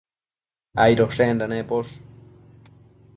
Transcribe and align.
Aidoshenda 0.85 1.45
neposh 1.53 1.93